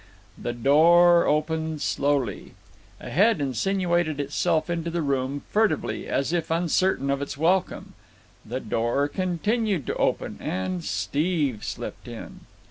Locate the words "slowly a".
1.83-3.11